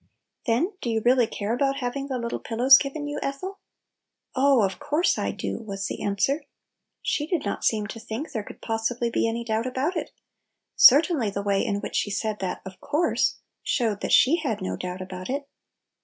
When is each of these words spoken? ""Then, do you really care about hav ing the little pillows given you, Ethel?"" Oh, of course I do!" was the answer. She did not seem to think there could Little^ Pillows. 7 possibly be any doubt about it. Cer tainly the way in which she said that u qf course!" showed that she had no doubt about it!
""Then, 0.47 0.73
do 0.81 0.89
you 0.89 1.03
really 1.05 1.27
care 1.27 1.53
about 1.53 1.75
hav 1.77 1.95
ing 1.95 2.07
the 2.07 2.17
little 2.17 2.39
pillows 2.39 2.79
given 2.79 3.05
you, 3.05 3.19
Ethel?"" 3.21 3.59
Oh, 4.35 4.63
of 4.63 4.79
course 4.79 5.15
I 5.19 5.29
do!" 5.29 5.59
was 5.67 5.85
the 5.85 6.01
answer. 6.01 6.45
She 7.03 7.27
did 7.27 7.45
not 7.45 7.63
seem 7.63 7.85
to 7.85 7.99
think 7.99 8.31
there 8.31 8.41
could 8.41 8.55
Little^ 8.55 8.61
Pillows. 8.65 8.87
7 8.87 8.97
possibly 8.97 9.09
be 9.11 9.29
any 9.29 9.43
doubt 9.43 9.67
about 9.67 9.95
it. 9.95 10.09
Cer 10.75 11.01
tainly 11.03 11.31
the 11.31 11.43
way 11.43 11.63
in 11.63 11.81
which 11.81 11.95
she 11.95 12.09
said 12.09 12.39
that 12.39 12.63
u 12.65 12.71
qf 12.71 12.79
course!" 12.79 13.35
showed 13.61 14.01
that 14.01 14.11
she 14.11 14.37
had 14.37 14.59
no 14.59 14.75
doubt 14.75 15.03
about 15.03 15.29
it! 15.29 15.47